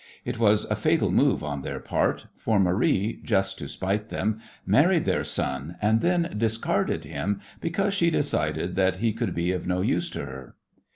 [0.25, 5.05] It was a fatal move on their part, for Marie, just to spite them, married
[5.05, 9.81] their son and then discarded him, because she decided that he could be of no
[9.81, 10.55] use to her.